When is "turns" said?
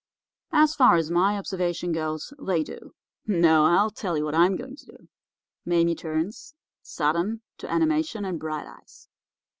5.95-6.55